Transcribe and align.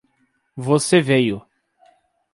Você 0.57 0.99
veio! 0.99 1.45